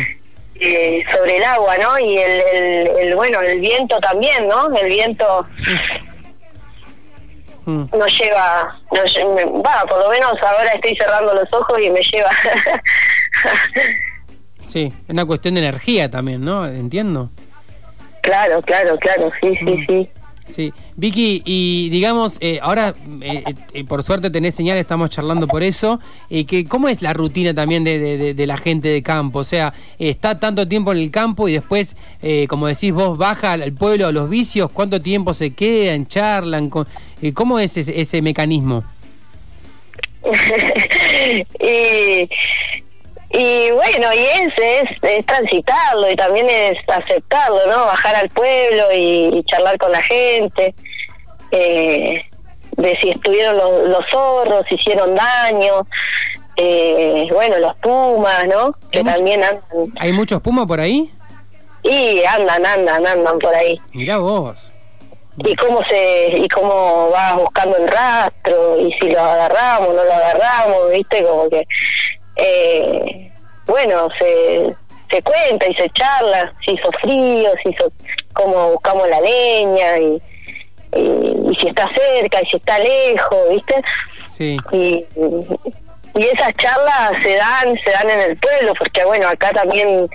eh, 0.62 1.04
sobre 1.12 1.38
el 1.38 1.44
agua, 1.44 1.78
¿no? 1.78 2.00
Y 2.00 2.18
el, 2.18 2.42
el, 3.00 3.16
bueno, 3.16 3.42
el 3.42 3.60
viento 3.60 4.00
también, 4.00 4.48
¿no? 4.48 4.74
El 4.76 4.88
viento 4.88 5.48
mm. 7.66 7.84
nos 7.98 8.20
lleva, 8.20 8.80
nos, 8.92 9.16
va, 9.16 9.86
por 9.88 10.00
lo 10.00 10.10
menos 10.10 10.34
ahora 10.42 10.72
estoy 10.74 10.96
cerrando 10.96 11.34
los 11.34 11.52
ojos 11.54 11.80
y 11.80 11.90
me 11.90 12.02
lleva. 12.02 12.30
sí, 14.62 14.94
es 15.04 15.10
una 15.10 15.26
cuestión 15.26 15.56
de 15.56 15.62
energía 15.62 16.10
también, 16.10 16.44
¿no? 16.44 16.66
Entiendo. 16.66 17.30
Claro, 18.22 18.62
claro, 18.62 18.98
claro, 18.98 19.32
sí, 19.42 19.56
sí, 19.58 19.66
mm. 19.66 19.86
sí. 19.88 19.88
Sí, 19.88 20.10
Vicky, 20.96 21.42
y 21.46 21.90
digamos, 21.90 22.38
eh, 22.40 22.60
ahora 22.62 22.94
eh, 23.22 23.44
eh, 23.74 23.84
por 23.84 24.04
suerte 24.04 24.30
tenés 24.30 24.56
señal, 24.56 24.78
estamos 24.78 25.10
charlando 25.10 25.48
por 25.48 25.64
eso. 25.64 26.00
que, 26.30 26.66
¿Cómo 26.66 26.88
es 26.90 27.02
la 27.02 27.14
rutina 27.14 27.54
también 27.54 27.84
de, 27.84 28.34
de, 28.34 28.48
la 28.48 28.58
gente 28.58 28.90
de 28.90 29.02
campo? 29.02 29.40
O 29.40 29.44
sea, 29.44 29.74
está 30.00 30.40
tanto 30.40 30.68
tiempo 30.68 30.92
en 30.92 31.00
el 31.00 31.12
campo 31.12 31.48
y 31.48 31.54
después, 31.54 31.96
como 32.48 32.68
decís 32.68 32.94
vos, 32.94 33.18
baja 33.18 33.54
al 33.54 33.74
pueblo 33.74 34.08
a 34.08 34.12
los 34.12 34.30
vicios, 34.30 34.72
¿cuánto 34.72 35.02
tiempo 35.02 35.34
se 35.34 35.52
quedan, 35.52 36.08
charlan? 36.08 36.70
¿Cómo 36.70 37.60
es 37.60 37.78
ese, 37.78 38.00
ese 38.00 38.22
mecanismo? 38.22 38.84
Y 41.60 42.30
bueno, 43.34 44.14
y 44.14 44.20
es, 44.20 44.54
es, 45.02 45.26
transitarlo 45.26 46.10
y 46.12 46.16
también 46.16 46.50
es 46.50 46.78
aceptarlo, 46.88 47.60
¿no? 47.68 47.86
Bajar 47.86 48.16
al 48.16 48.30
pueblo 48.30 48.84
y, 48.94 49.44
charlar 49.46 49.78
con 49.78 49.92
la 49.92 50.02
gente, 50.02 50.74
eh, 51.52 52.26
de 52.78 52.98
si 53.02 53.12
estuvieron 53.12 53.58
los, 53.58 53.90
los 53.90 54.06
zorros, 54.10 54.64
si 54.68 54.76
hicieron 54.76 55.16
daño, 55.16 55.86
eh, 56.58 57.28
bueno, 57.32 57.58
los 57.60 57.76
pumas, 57.76 58.48
¿no? 58.48 58.76
Que 58.92 59.04
también 59.04 59.44
andan. 59.44 59.64
¿Hay 60.00 60.12
muchos 60.12 60.42
pumas 60.42 60.66
por 60.68 60.80
ahí? 60.80 61.12
Y 61.84 62.24
andan, 62.24 62.66
andan, 62.66 63.08
andan 63.08 63.40
por 63.40 63.54
ahí. 63.56 63.80
Mira 63.94 64.18
vos. 64.18 64.74
Y 65.38 65.56
cómo 65.56 65.82
se 65.86 66.38
y 66.38 66.48
cómo 66.50 67.10
vas 67.10 67.36
buscando 67.36 67.78
el 67.78 67.88
rastro 67.88 68.78
y 68.80 68.92
si 68.94 69.10
lo 69.10 69.20
agarramos, 69.20 69.96
no 69.96 70.04
lo 70.04 70.14
agarramos, 70.14 70.92
¿viste? 70.92 71.24
Como 71.24 71.50
que 71.50 71.66
eh, 72.36 73.32
bueno, 73.66 74.08
se, 74.20 74.76
se 75.10 75.22
cuenta 75.22 75.68
y 75.68 75.76
se 75.76 75.90
charla, 75.92 76.54
si 76.66 76.72
hizo 76.72 76.90
frío, 77.02 77.50
si 77.64 77.70
hizo 77.70 77.92
cómo 78.34 78.72
buscamos 78.72 79.08
la 79.10 79.22
leña 79.22 80.00
y, 80.00 80.22
y, 80.96 81.56
si 81.60 81.68
está 81.68 81.90
cerca 81.94 82.42
y 82.42 82.50
si 82.50 82.58
está 82.58 82.80
lejos, 82.80 83.50
¿viste? 83.50 83.82
Sí. 84.26 84.58
Y, 84.72 85.06
y 86.16 86.24
esas 86.24 86.54
charlas 86.58 87.14
se 87.24 87.36
dan, 87.36 87.78
se 87.86 87.92
dan 87.92 88.10
en 88.10 88.20
el 88.20 88.38
pueblo, 88.38 88.74
porque 88.78 89.04
bueno, 89.06 89.28
acá 89.28 89.52
también 89.52 90.10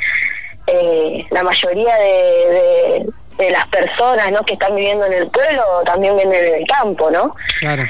eh, 0.66 1.24
la 1.30 1.42
mayoría 1.42 1.94
de, 1.96 3.06
de, 3.38 3.50
las 3.50 3.66
personas 3.68 4.30
¿no? 4.32 4.42
que 4.44 4.54
están 4.54 4.74
viviendo 4.74 5.06
en 5.06 5.12
el 5.12 5.28
pueblo 5.28 5.62
también 5.84 6.16
vienen 6.16 6.34
en 6.34 6.54
el 6.62 6.66
campo, 6.66 7.10
¿no? 7.10 7.34
Claro. 7.60 7.84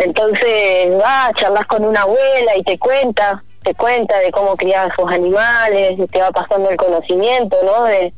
Entonces, 0.00 0.92
va, 1.00 1.30
charlas 1.36 1.66
con 1.66 1.84
una 1.84 2.02
abuela 2.02 2.56
y 2.56 2.62
te 2.62 2.78
cuenta 2.78 3.42
te 3.62 3.74
cuenta 3.74 4.18
de 4.18 4.30
cómo 4.30 4.56
criar 4.56 4.90
sus 4.96 5.10
animales, 5.10 5.98
te 6.10 6.20
va 6.20 6.30
pasando 6.30 6.70
el 6.70 6.76
conocimiento, 6.76 7.56
¿no? 7.62 7.84
De, 7.84 8.12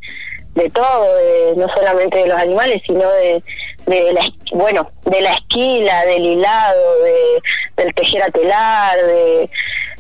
de 0.55 0.71
todo, 0.71 1.17
de, 1.17 1.55
no 1.57 1.67
solamente 1.75 2.19
de 2.19 2.29
los 2.29 2.39
animales, 2.39 2.83
sino 2.87 3.11
de, 3.11 3.43
de 3.87 4.13
la, 4.13 4.21
bueno, 4.53 4.91
de 5.05 5.21
la 5.21 5.33
esquila, 5.33 6.05
del 6.05 6.25
hilado, 6.25 7.03
de, 7.03 7.83
del 7.83 7.95
tejer 7.95 8.23
a 8.23 8.31
telar, 8.31 8.97
de 8.99 9.51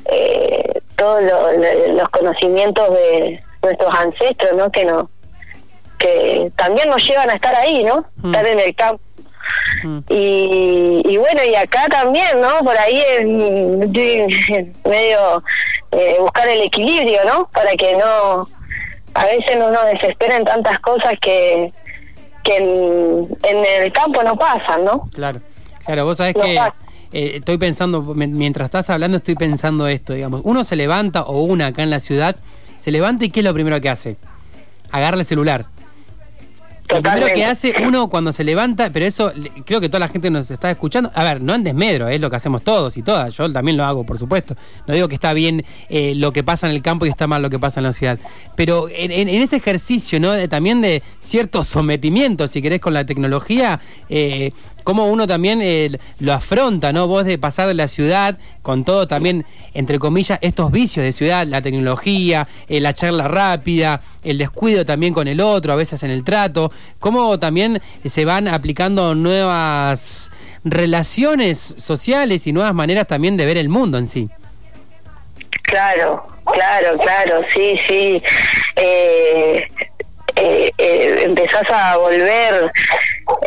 eh, 0.06 0.80
todos 0.96 1.22
los 1.88 2.08
conocimientos 2.10 2.90
de 2.90 3.42
nuestros 3.62 3.94
ancestros, 3.94 4.52
¿no? 4.54 4.70
Que 4.70 4.84
no 4.84 5.10
que 5.98 6.50
también 6.56 6.90
nos 6.90 7.06
llevan 7.06 7.30
a 7.30 7.34
estar 7.34 7.54
ahí, 7.54 7.84
¿no? 7.84 8.04
Mm. 8.16 8.26
Estar 8.26 8.46
en 8.46 8.60
el 8.60 8.74
campo. 8.74 9.00
Mm. 9.82 9.98
Y, 10.08 11.02
y, 11.04 11.16
bueno, 11.16 11.42
y 11.44 11.54
acá 11.54 11.86
también, 11.88 12.40
¿no? 12.40 12.64
Por 12.64 12.76
ahí 12.76 13.02
es 13.18 13.26
medio 14.84 15.42
eh, 15.92 16.16
buscar 16.20 16.48
el 16.48 16.62
equilibrio, 16.62 17.20
¿no? 17.24 17.48
Para 17.52 17.72
que 17.72 17.96
no, 17.96 18.48
a 19.14 19.24
veces 19.26 19.58
no 19.58 19.70
nos 19.70 19.84
desesperen 19.86 20.44
tantas 20.44 20.78
cosas 20.80 21.14
que, 21.20 21.72
que 22.42 22.56
en, 22.56 23.82
el 23.82 23.92
campo 23.92 24.22
no 24.22 24.36
pasan, 24.36 24.84
¿no? 24.84 25.08
Claro, 25.12 25.40
claro, 25.84 26.04
vos 26.04 26.16
sabés 26.16 26.34
que 26.34 26.56
eh, 27.12 27.36
estoy 27.36 27.58
pensando, 27.58 28.02
mientras 28.02 28.66
estás 28.66 28.88
hablando 28.90 29.18
estoy 29.18 29.34
pensando 29.34 29.86
esto, 29.86 30.14
digamos, 30.14 30.40
uno 30.44 30.64
se 30.64 30.76
levanta 30.76 31.22
o 31.22 31.42
una 31.42 31.66
acá 31.66 31.82
en 31.82 31.90
la 31.90 32.00
ciudad, 32.00 32.36
se 32.78 32.90
levanta 32.90 33.24
y 33.26 33.30
¿qué 33.30 33.40
es 33.40 33.44
lo 33.44 33.52
primero 33.52 33.80
que 33.80 33.90
hace? 33.90 34.16
Agarra 34.90 35.18
el 35.18 35.24
celular. 35.24 35.66
Lo 36.92 37.02
primero 37.02 37.26
que 37.34 37.44
hace 37.44 37.74
uno 37.84 38.08
cuando 38.08 38.32
se 38.32 38.44
levanta, 38.44 38.90
pero 38.92 39.06
eso 39.06 39.32
creo 39.64 39.80
que 39.80 39.88
toda 39.88 40.00
la 40.00 40.08
gente 40.08 40.30
nos 40.30 40.50
está 40.50 40.70
escuchando. 40.70 41.10
A 41.14 41.24
ver, 41.24 41.40
no 41.40 41.54
en 41.54 41.64
desmedro, 41.64 42.08
es 42.08 42.20
lo 42.20 42.30
que 42.30 42.36
hacemos 42.36 42.62
todos 42.62 42.96
y 42.96 43.02
todas. 43.02 43.34
Yo 43.34 43.50
también 43.52 43.76
lo 43.76 43.84
hago, 43.84 44.04
por 44.04 44.18
supuesto. 44.18 44.54
No 44.86 44.94
digo 44.94 45.08
que 45.08 45.14
está 45.14 45.32
bien 45.32 45.64
eh, 45.88 46.14
lo 46.14 46.32
que 46.32 46.42
pasa 46.42 46.68
en 46.68 46.74
el 46.74 46.82
campo 46.82 47.06
y 47.06 47.08
está 47.08 47.26
mal 47.26 47.42
lo 47.42 47.50
que 47.50 47.58
pasa 47.58 47.80
en 47.80 47.84
la 47.84 47.92
ciudad. 47.92 48.18
Pero 48.56 48.88
en, 48.90 49.28
ese 49.28 49.56
ejercicio, 49.56 50.20
¿no? 50.20 50.32
también 50.48 50.80
de 50.80 51.02
cierto 51.20 51.64
sometimiento, 51.64 52.46
si 52.46 52.62
querés, 52.62 52.80
con 52.80 52.94
la 52.94 53.06
tecnología, 53.06 53.80
eh, 54.08 54.52
cómo 54.84 55.06
uno 55.06 55.26
también 55.26 55.60
eh, 55.62 55.98
lo 56.18 56.32
afronta, 56.32 56.92
¿no? 56.92 57.06
Vos 57.06 57.24
de 57.24 57.38
pasar 57.38 57.68
de 57.68 57.74
la 57.74 57.88
ciudad 57.88 58.38
con 58.62 58.84
todo 58.84 59.08
también, 59.08 59.44
entre 59.74 59.98
comillas, 59.98 60.38
estos 60.42 60.70
vicios 60.70 61.04
de 61.04 61.12
ciudad, 61.12 61.46
la 61.46 61.62
tecnología, 61.62 62.46
eh, 62.68 62.80
la 62.80 62.94
charla 62.94 63.28
rápida, 63.28 64.00
el 64.22 64.38
descuido 64.38 64.84
también 64.84 65.12
con 65.12 65.28
el 65.28 65.40
otro, 65.40 65.72
a 65.72 65.76
veces 65.76 66.02
en 66.02 66.10
el 66.10 66.24
trato, 66.24 66.72
cómo 66.98 67.38
también 67.38 67.82
se 68.04 68.24
van 68.24 68.48
aplicando 68.48 69.14
nuevas 69.14 70.30
relaciones 70.64 71.58
sociales 71.58 72.46
y 72.46 72.52
nuevas 72.52 72.74
maneras 72.74 73.06
también 73.06 73.36
de 73.36 73.46
ver 73.46 73.56
el 73.56 73.68
mundo 73.68 73.98
en 73.98 74.06
sí. 74.06 74.28
Claro, 75.62 76.26
claro, 76.44 76.98
claro, 76.98 77.40
sí, 77.54 77.78
sí. 77.88 78.22
Eh, 78.76 79.66
eh, 80.36 80.72
eh, 80.78 81.22
empezás 81.24 81.68
a 81.70 81.96
volver, 81.98 82.72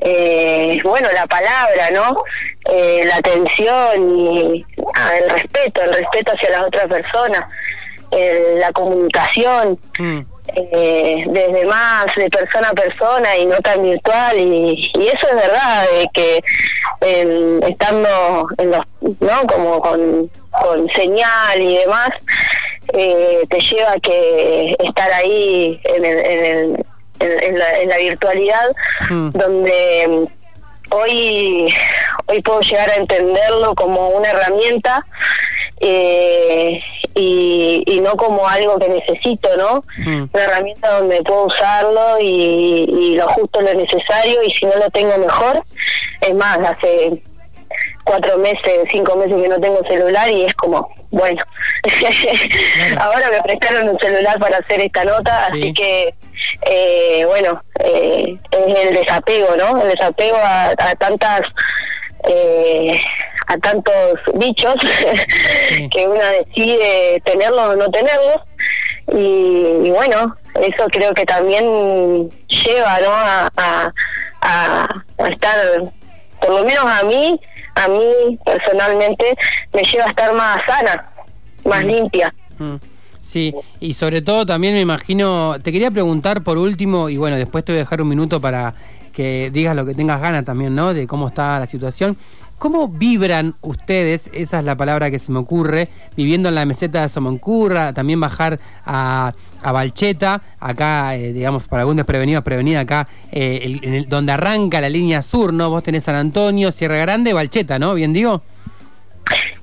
eh, 0.01 0.79
bueno, 0.83 1.07
la 1.13 1.25
palabra, 1.25 1.89
¿no? 1.91 2.23
Eh, 2.71 3.03
la 3.05 3.17
atención 3.17 4.19
y 4.19 4.65
ah, 4.95 5.11
el 5.17 5.29
respeto, 5.31 5.81
el 5.81 5.93
respeto 5.93 6.31
hacia 6.33 6.49
las 6.51 6.67
otras 6.67 6.87
personas, 6.87 7.45
la 8.59 8.71
comunicación, 8.71 9.79
mm. 9.97 10.19
Desde 10.53 11.65
más 11.65 12.05
de 12.15 12.29
persona 12.29 12.69
a 12.69 12.73
persona 12.73 13.37
y 13.37 13.45
no 13.45 13.57
tan 13.57 13.81
virtual, 13.81 14.37
y, 14.37 14.91
y 14.93 15.07
eso 15.07 15.27
es 15.27 15.35
verdad, 15.35 15.85
de 15.99 16.09
que 16.13 16.43
estando 17.67 18.47
en 18.57 18.71
los, 18.71 18.81
¿no? 19.19 19.47
Como 19.47 19.81
con, 19.81 20.31
con 20.49 20.87
señal 20.89 21.61
y 21.61 21.77
demás, 21.77 22.09
eh, 22.93 23.45
te 23.49 23.59
lleva 23.59 23.93
a 23.93 23.99
que 23.99 24.75
estar 24.79 25.11
ahí 25.11 25.79
en, 25.83 26.05
el, 26.05 26.85
en, 27.19 27.59
la, 27.59 27.79
en 27.79 27.89
la, 27.89 27.97
virtualidad, 27.97 28.75
mm. 29.09 29.29
donde 29.31 30.07
mm, 30.07 30.93
hoy, 30.93 31.73
hoy 32.27 32.41
puedo 32.41 32.61
llegar 32.61 32.89
a 32.89 32.95
entenderlo 32.95 33.75
como 33.75 34.09
una 34.09 34.29
herramienta 34.29 35.05
eh, 35.79 36.79
y, 37.13 37.83
y, 37.85 37.99
no 37.99 38.15
como 38.15 38.47
algo 38.47 38.79
que 38.79 38.89
necesito, 38.89 39.55
¿no? 39.57 39.83
Mm. 39.97 40.29
Una 40.33 40.43
herramienta 40.43 40.99
donde 40.99 41.21
puedo 41.23 41.45
usarlo 41.45 42.19
y, 42.19 42.85
y 42.89 43.15
lo 43.15 43.27
justo, 43.29 43.61
lo 43.61 43.73
necesario, 43.73 44.43
y 44.43 44.51
si 44.51 44.65
no 44.65 44.75
lo 44.75 44.89
tengo 44.89 45.17
mejor, 45.17 45.63
es 46.21 46.33
más, 46.35 46.59
hace 46.59 47.21
cuatro 48.05 48.37
meses, 48.37 48.85
cinco 48.91 49.15
meses 49.17 49.41
que 49.41 49.47
no 49.49 49.59
tengo 49.59 49.81
celular 49.89 50.29
y 50.29 50.45
es 50.45 50.53
como, 50.53 50.89
bueno, 51.11 51.43
ahora 52.99 53.29
me 53.29 53.41
prestaron 53.41 53.89
un 53.89 53.99
celular 53.99 54.39
para 54.39 54.57
hacer 54.59 54.79
esta 54.79 55.03
nota, 55.03 55.47
así 55.47 55.73
que, 55.73 56.13
eh, 56.61 57.25
bueno, 57.25 57.61
eh, 57.79 58.37
es 58.51 58.79
el 58.79 58.93
desapego, 58.93 59.55
¿no? 59.57 59.81
El 59.81 59.89
desapego 59.89 60.37
a, 60.37 60.73
tantas... 60.97 61.41
Eh, 62.27 62.99
a 63.47 63.57
tantos 63.57 63.93
bichos 64.35 64.75
que 65.91 66.07
uno 66.07 66.21
decide 66.45 67.21
tenerlos 67.25 67.69
o 67.69 67.75
no 67.75 67.89
tenerlos 67.91 68.41
y, 69.13 69.89
bueno 69.91 70.35
eso 70.55 70.87
creo 70.89 71.13
que 71.13 71.25
también 71.25 72.29
lleva 72.47 72.99
no 73.01 73.11
a, 73.11 73.51
a 74.41 74.87
estar 75.29 75.93
por 76.39 76.49
lo 76.49 76.65
menos 76.65 76.85
a 76.85 77.03
mí 77.03 77.39
a 77.75 77.87
mí 77.87 78.39
personalmente 78.43 79.35
me 79.73 79.83
lleva 79.83 80.05
a 80.05 80.09
estar 80.09 80.33
más 80.33 80.61
sana, 80.65 81.09
más 81.65 81.83
mm. 81.83 81.87
limpia. 81.87 82.33
Mm. 82.57 82.75
Sí, 83.21 83.55
y 83.79 83.95
sobre 83.95 84.21
todo 84.21 84.45
también 84.45 84.75
me 84.75 84.81
imagino, 84.81 85.55
te 85.61 85.71
quería 85.71 85.89
preguntar 85.89 86.43
por 86.43 86.59
último, 86.59 87.09
y 87.09 87.17
bueno, 87.17 87.37
después 87.37 87.65
te 87.65 87.71
voy 87.71 87.77
a 87.77 87.83
dejar 87.83 88.01
un 88.01 88.07
minuto 88.07 88.39
para 88.39 88.75
que 89.15 89.49
digas 89.51 89.75
lo 89.75 89.85
que 89.85 89.95
tengas 89.95 90.19
ganas 90.19 90.43
también, 90.43 90.75
¿no? 90.75 90.93
De 90.93 91.07
cómo 91.07 91.29
está 91.29 91.57
la 91.57 91.67
situación. 91.67 92.17
¿Cómo 92.57 92.89
vibran 92.89 93.55
ustedes, 93.61 94.29
esa 94.33 94.59
es 94.59 94.65
la 94.65 94.75
palabra 94.75 95.09
que 95.09 95.19
se 95.19 95.31
me 95.31 95.39
ocurre, 95.39 95.89
viviendo 96.15 96.49
en 96.49 96.55
la 96.55 96.65
meseta 96.65 97.01
de 97.01 97.09
Somoncurra, 97.09 97.93
también 97.93 98.19
bajar 98.19 98.59
a, 98.85 99.33
a 99.61 99.71
Balcheta, 99.71 100.41
acá, 100.59 101.15
eh, 101.15 101.33
digamos, 101.33 101.67
para 101.67 101.81
algún 101.81 101.97
desprevenido, 101.97 102.41
prevenida 102.43 102.81
acá, 102.81 103.07
eh, 103.31 103.79
el, 103.83 104.09
donde 104.09 104.33
arranca 104.33 104.79
la 104.81 104.89
línea 104.89 105.21
sur, 105.21 105.53
¿no? 105.53 105.69
Vos 105.69 105.83
tenés 105.83 106.03
San 106.03 106.15
Antonio, 106.15 106.71
Sierra 106.71 106.97
Grande, 106.97 107.33
Balcheta, 107.33 107.79
¿no? 107.79 107.93
¿Bien 107.93 108.13
digo? 108.13 108.41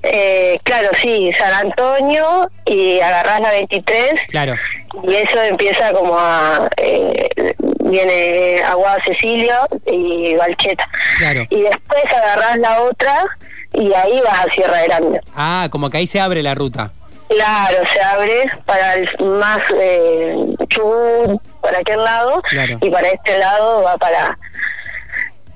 Eh, 0.03 0.59
claro, 0.63 0.89
sí, 1.01 1.31
San 1.37 1.53
Antonio 1.53 2.49
y 2.65 2.99
agarrás 2.99 3.39
la 3.39 3.51
23. 3.51 4.13
Claro. 4.29 4.55
Y 5.03 5.13
eso 5.13 5.41
empieza 5.41 5.91
como 5.93 6.17
a. 6.17 6.69
Eh, 6.77 7.29
viene 7.85 8.61
Agua 8.63 8.97
Cecilia 9.05 9.59
y 9.85 10.35
Valcheta. 10.35 10.87
Claro. 11.17 11.45
Y 11.49 11.61
después 11.61 12.05
agarrás 12.05 12.57
la 12.57 12.81
otra 12.81 13.25
y 13.73 13.93
ahí 13.93 14.21
vas 14.23 14.45
a 14.45 14.53
Sierra 14.53 14.83
Grande. 14.83 15.21
Ah, 15.35 15.67
como 15.71 15.89
que 15.89 15.97
ahí 15.97 16.07
se 16.07 16.19
abre 16.19 16.43
la 16.43 16.53
ruta. 16.53 16.91
Claro, 17.29 17.77
se 17.91 18.01
abre 18.01 18.51
para 18.65 18.95
el 18.95 19.09
más 19.19 19.59
eh, 19.79 20.35
Chubut, 20.67 21.41
para 21.61 21.79
aquel 21.79 22.03
lado, 22.03 22.43
y 22.81 22.89
para 22.89 23.07
este 23.07 23.39
lado 23.39 23.83
va 23.83 23.97
para 23.97 24.37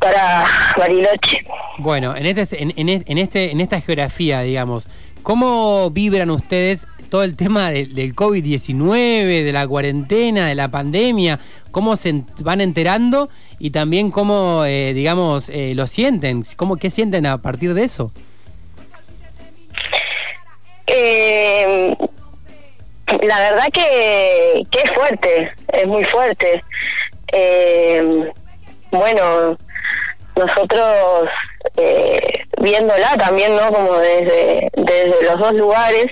para 0.07 0.45
Bariloche. 0.77 1.43
Bueno, 1.79 2.15
en 2.15 2.25
este, 2.25 2.61
en, 2.61 2.71
en, 2.77 3.17
este, 3.17 3.51
en 3.51 3.59
esta 3.59 3.81
geografía, 3.81 4.41
digamos, 4.41 4.87
¿cómo 5.21 5.89
vibran 5.91 6.29
ustedes 6.29 6.87
todo 7.09 7.23
el 7.23 7.35
tema 7.35 7.71
del 7.71 8.15
COVID-19, 8.15 9.43
de 9.43 9.51
la 9.51 9.67
cuarentena, 9.67 10.47
de 10.47 10.55
la 10.55 10.69
pandemia? 10.69 11.39
¿Cómo 11.71 11.97
se 11.97 12.23
van 12.41 12.61
enterando 12.61 13.29
y 13.59 13.71
también 13.71 14.09
cómo, 14.11 14.63
eh, 14.65 14.93
digamos, 14.93 15.49
eh, 15.49 15.73
lo 15.75 15.87
sienten? 15.87 16.45
¿Cómo, 16.55 16.77
¿Qué 16.77 16.89
sienten 16.89 17.25
a 17.25 17.41
partir 17.41 17.73
de 17.73 17.83
eso? 17.83 18.11
Eh, 20.87 21.97
la 23.23 23.39
verdad 23.39 23.67
que, 23.73 24.63
que 24.71 24.79
es 24.79 24.91
fuerte, 24.91 25.51
es 25.73 25.85
muy 25.85 26.05
fuerte. 26.05 26.63
Eh, 27.33 28.31
bueno, 28.91 29.57
nosotros 30.38 31.29
eh, 31.75 32.44
viéndola 32.62 33.17
también, 33.17 33.56
¿no? 33.56 33.72
Como 33.72 33.94
desde, 33.98 34.70
desde 34.75 35.24
los 35.24 35.38
dos 35.38 35.53
lugares, 35.53 36.08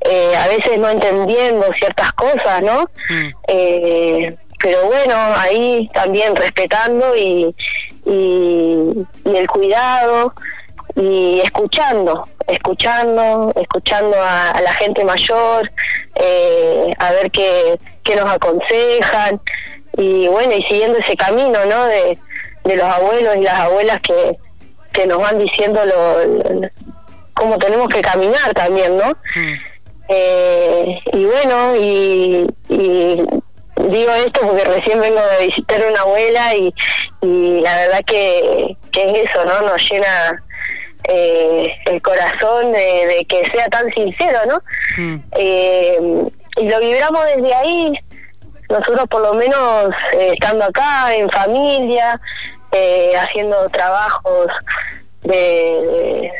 eh, 0.00 0.36
a 0.36 0.48
veces 0.48 0.78
no 0.78 0.88
entendiendo 0.88 1.64
ciertas 1.78 2.12
cosas, 2.12 2.62
¿no? 2.62 2.82
Mm. 3.08 3.30
Eh, 3.48 4.36
pero 4.58 4.86
bueno, 4.86 5.14
ahí 5.36 5.90
también 5.94 6.34
respetando 6.36 7.16
y, 7.16 7.54
y, 8.06 9.06
el 9.24 9.48
cuidado 9.48 10.32
y 10.96 11.40
escuchando, 11.40 12.28
escuchando, 12.46 13.52
escuchando 13.60 14.16
a, 14.22 14.58
la 14.62 14.72
gente 14.74 15.04
mayor, 15.04 15.70
a 16.98 17.12
ver 17.12 17.30
qué, 17.30 17.78
qué 18.02 18.16
nos 18.16 18.30
aconsejan 18.30 19.40
y 19.96 20.28
bueno, 20.28 20.52
y 20.54 20.62
siguiendo 20.62 20.98
ese 20.98 21.16
camino, 21.16 21.58
¿no? 21.66 21.84
De, 21.86 22.18
de 22.64 22.76
los 22.76 22.86
abuelos 22.86 23.36
y 23.36 23.42
las 23.42 23.60
abuelas 23.60 24.00
que, 24.00 24.38
que 24.92 25.06
nos 25.06 25.18
van 25.18 25.38
diciendo 25.38 25.80
lo, 25.84 26.70
cómo 27.34 27.58
tenemos 27.58 27.88
que 27.88 28.00
caminar 28.00 28.52
también, 28.54 28.96
¿no? 28.96 29.10
Mm. 29.10 29.54
Eh, 30.08 30.98
y 31.12 31.24
bueno, 31.24 31.76
y, 31.76 32.46
y 32.68 33.16
digo 33.88 34.12
esto 34.12 34.40
porque 34.42 34.64
recién 34.64 35.00
vengo 35.00 35.20
de 35.38 35.46
visitar 35.46 35.82
a 35.82 35.88
una 35.88 36.00
abuela 36.00 36.54
y, 36.54 36.74
y 37.22 37.60
la 37.60 37.76
verdad 37.76 38.00
que, 38.06 38.76
que 38.92 39.10
es 39.10 39.30
eso, 39.30 39.44
¿no? 39.44 39.62
Nos 39.62 39.90
llena 39.90 40.42
eh, 41.08 41.74
el 41.86 42.00
corazón 42.02 42.72
de, 42.72 43.26
que 43.28 43.46
sea 43.50 43.68
tan 43.68 43.90
sincero, 43.92 44.38
¿no? 44.46 44.62
Mm. 44.96 45.22
Eh, 45.38 45.98
y 46.56 46.68
lo 46.68 46.80
vibramos 46.80 47.24
desde 47.34 47.54
ahí, 47.54 47.92
nosotros 48.78 49.08
por 49.08 49.22
lo 49.22 49.34
menos 49.34 49.90
eh, 50.12 50.32
estando 50.34 50.64
acá 50.64 51.14
en 51.14 51.28
familia, 51.30 52.20
haciendo 53.20 53.68
trabajos 53.68 54.48
de, 55.22 56.32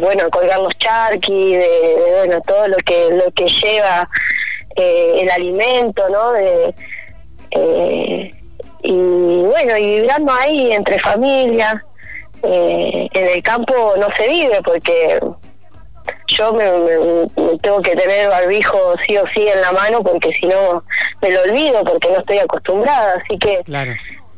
bueno 0.00 0.28
colgar 0.30 0.58
los 0.60 0.76
charquis, 0.78 1.58
de, 1.58 1.96
bueno 2.18 2.40
todo 2.42 2.68
lo 2.68 2.76
que 2.78 3.08
lo 3.12 3.30
que 3.32 3.48
lleva 3.48 4.08
el 4.76 5.30
alimento, 5.30 6.06
¿no? 6.10 6.32
De, 6.32 6.74
y 8.82 8.92
bueno 8.92 9.76
y 9.78 10.00
vibrando 10.00 10.32
ahí 10.32 10.72
entre 10.72 10.98
familias 10.98 11.76
eh, 12.42 13.08
en 13.12 13.28
el 13.28 13.42
campo 13.42 13.94
no 13.98 14.08
se 14.16 14.28
vive 14.28 14.60
porque 14.64 15.20
yo 16.32 16.52
me, 16.52 16.64
tengo 17.58 17.82
que 17.82 17.94
tener 17.94 18.28
barbijo 18.28 18.78
sí 19.06 19.16
o 19.16 19.24
sí 19.34 19.46
en 19.46 19.60
la 19.60 19.72
mano 19.72 20.02
porque 20.02 20.32
si 20.32 20.46
no 20.46 20.82
me 21.20 21.30
lo 21.30 21.42
olvido 21.42 21.84
porque 21.84 22.08
no 22.10 22.18
estoy 22.18 22.38
acostumbrada, 22.38 23.20
así 23.22 23.38
que 23.38 23.62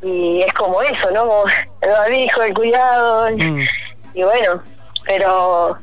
y 0.02 0.42
es 0.42 0.52
como 0.52 0.82
eso, 0.82 1.10
¿no? 1.12 1.44
el 1.80 1.90
barbijo, 1.90 2.42
el 2.42 2.54
cuidado 2.54 3.30
mm. 3.30 3.60
y 4.14 4.22
bueno, 4.22 4.62
pero 5.06 5.78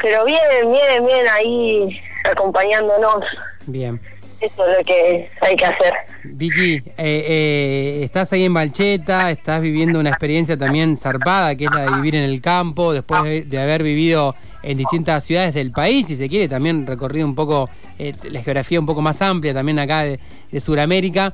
pero 0.00 0.24
bien, 0.24 0.40
bien, 0.70 1.06
bien 1.06 1.26
ahí 1.28 2.02
acompañándonos. 2.24 3.24
Bien. 3.66 4.00
Eso 4.40 4.66
es 4.66 4.78
lo 4.78 4.84
que 4.84 5.30
hay 5.40 5.56
que 5.56 5.64
hacer. 5.64 5.94
Vicky, 6.24 6.74
eh, 6.74 6.82
eh, 6.96 8.00
estás 8.04 8.32
ahí 8.32 8.44
en 8.44 8.54
Balcheta, 8.54 9.30
estás 9.30 9.60
viviendo 9.60 9.98
una 9.98 10.10
experiencia 10.10 10.56
también 10.56 10.96
zarpada, 10.96 11.56
que 11.56 11.64
es 11.64 11.70
la 11.70 11.82
de 11.82 11.96
vivir 11.96 12.14
en 12.14 12.24
el 12.24 12.40
campo, 12.40 12.92
después 12.92 13.48
de, 13.48 13.60
haber 13.60 13.82
vivido 13.82 14.34
en 14.62 14.78
distintas 14.78 15.24
ciudades 15.24 15.54
del 15.54 15.72
país, 15.72 16.06
si 16.06 16.16
se 16.16 16.28
quiere, 16.28 16.48
también 16.48 16.86
recorrido 16.86 17.26
un 17.26 17.34
poco 17.34 17.68
eh, 17.98 18.14
la 18.30 18.42
geografía 18.42 18.78
un 18.78 18.86
poco 18.86 19.02
más 19.02 19.20
amplia 19.20 19.52
también 19.52 19.78
acá 19.78 20.04
de, 20.04 20.20
de 20.50 20.60
Sudamérica. 20.60 21.32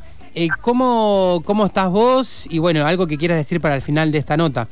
¿cómo, 0.61 1.42
¿Cómo 1.45 1.66
estás 1.66 1.90
vos? 1.90 2.47
Y 2.50 2.59
bueno, 2.59 2.87
algo 2.87 3.07
que 3.07 3.18
quieras 3.18 3.38
decir 3.38 3.61
para 3.61 3.75
el 3.75 3.83
final 3.83 4.12
de 4.12 4.18
esta 4.18 4.37
nota. 4.37 4.68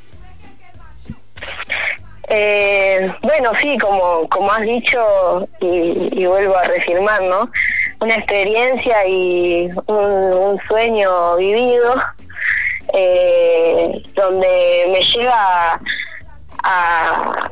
bueno, 3.22 3.52
sí, 3.60 3.76
como, 3.78 4.28
como 4.28 4.52
has 4.52 4.62
dicho 4.62 5.48
y, 5.60 6.20
y 6.22 6.26
vuelvo 6.26 6.56
a 6.56 6.64
reafirmar, 6.64 7.22
¿no? 7.22 7.50
Una 8.00 8.16
experiencia 8.16 9.06
y 9.06 9.68
un, 9.86 10.60
sueño 10.68 11.36
vivido 11.36 11.94
eh, 12.92 14.02
donde 14.14 14.86
me 14.90 15.00
lleva 15.00 15.80
a, 16.62 17.50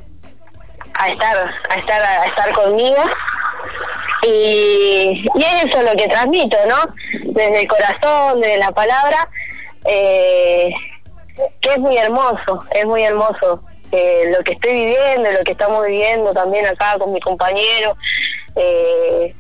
a 0.95 1.09
estar 1.09 1.55
a 1.71 1.75
estar 1.75 2.03
a 2.03 2.27
estar 2.27 2.53
conmigo. 2.53 3.03
Y, 4.27 5.27
y 5.35 5.43
es 5.43 5.65
eso 5.65 5.83
lo 5.83 5.93
que 5.97 6.09
transmito 6.09 6.57
no 6.67 6.77
desde 7.33 7.61
el 7.61 7.69
corazón 7.69 8.41
desde 8.41 8.57
la 8.57 8.73
palabra 8.73 9.29
eh, 9.85 10.73
que 11.61 11.73
es 11.73 11.79
muy 11.79 11.99
hermoso 11.99 12.65
es 12.73 12.87
muy 12.87 13.03
hermoso 13.03 13.63
eh, 13.93 14.33
lo 14.35 14.43
que 14.43 14.53
estoy 14.53 14.73
viviendo 14.73 15.31
lo 15.31 15.45
que 15.45 15.53
estamos 15.53 15.85
viviendo 15.85 16.33
también 16.33 16.67
acá 16.67 16.97
con 16.99 17.13
mi 17.13 17.21
compañero 17.21 17.95
eh, 18.57 19.35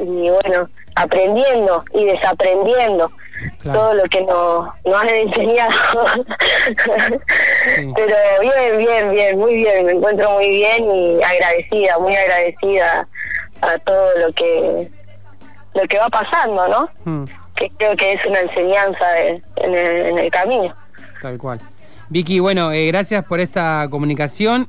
y 0.00 0.30
bueno, 0.30 0.68
aprendiendo 0.94 1.84
y 1.92 2.04
desaprendiendo 2.04 3.10
todo 3.62 3.94
lo 3.94 4.04
que 4.04 4.22
nos, 4.22 4.68
han 4.94 5.08
enseñado. 5.08 5.74
Pero 7.94 8.16
bien, 8.40 8.78
bien, 8.78 9.10
bien, 9.10 9.38
muy 9.38 9.56
bien, 9.56 9.86
me 9.86 9.92
encuentro 9.92 10.30
muy 10.32 10.48
bien 10.48 10.84
y 10.90 11.22
agradecida, 11.22 11.98
muy 11.98 12.16
agradecida 12.16 13.08
a 13.60 13.78
todo 13.78 14.18
lo 14.18 14.32
que 14.32 14.90
lo 15.74 15.82
que 15.86 15.98
va 15.98 16.08
pasando, 16.08 16.68
¿no? 16.68 16.90
Hmm. 17.04 17.24
Que 17.54 17.70
creo 17.76 17.94
que 17.96 18.14
es 18.14 18.24
una 18.24 18.40
enseñanza 18.40 19.20
en, 19.20 19.42
el, 19.74 20.06
en, 20.06 20.18
el, 20.18 20.30
camino. 20.30 20.74
Tal 21.20 21.36
cual. 21.36 21.60
Vicky, 22.08 22.38
bueno, 22.38 22.72
eh, 22.72 22.86
gracias 22.86 23.24
por 23.24 23.40
esta 23.40 23.88
comunicación. 23.90 24.64